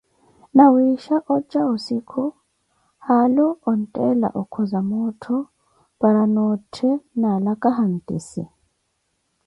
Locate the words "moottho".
4.89-5.37